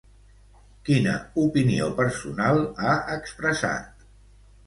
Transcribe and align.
Quina 0.87 1.13
opinió 1.41 1.91
personal 2.01 2.61
ha 2.87 2.97
expressat? 3.17 4.09